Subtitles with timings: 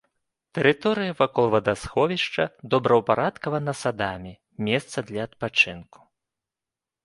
[0.57, 2.43] Тэрыторыя вакол вадасховішча
[2.75, 4.33] добраўпарадкавана садамі,
[4.73, 5.99] месца для адпачынку.